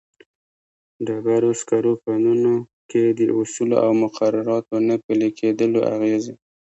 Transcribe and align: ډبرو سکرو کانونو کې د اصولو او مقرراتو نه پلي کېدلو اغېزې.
ډبرو 1.05 1.51
سکرو 1.59 1.93
کانونو 2.03 2.53
کې 2.89 3.01
د 3.17 3.19
اصولو 3.39 3.75
او 3.85 3.91
مقرراتو 4.01 4.75
نه 4.87 4.95
پلي 5.05 5.29
کېدلو 5.39 5.79
اغېزې. 5.93 6.33